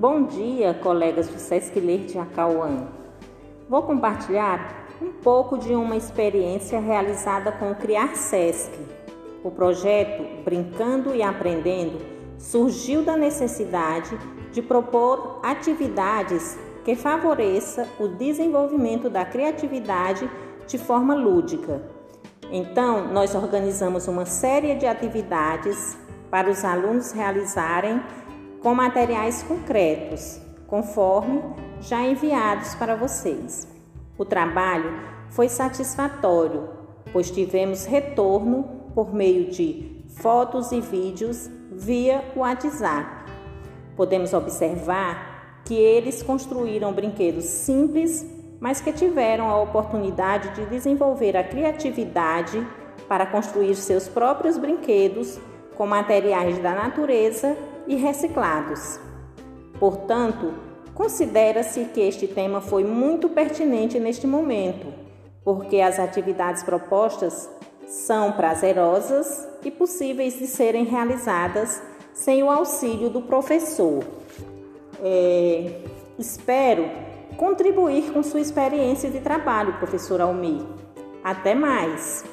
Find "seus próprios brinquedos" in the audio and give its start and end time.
53.74-55.38